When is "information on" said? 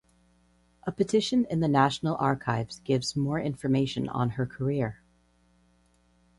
3.39-4.31